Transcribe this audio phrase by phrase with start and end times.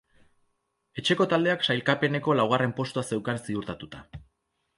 [1.01, 4.03] Etxeko taldeak sailkapeneko laugarren postua zeukan ziurtatuta.